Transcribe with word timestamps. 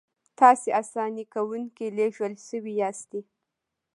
تاسې 0.39 0.69
اساني 0.81 1.23
کوونکي 1.33 1.85
لېږل 1.97 2.33
شوي 2.47 2.73
یاستئ. 2.81 3.21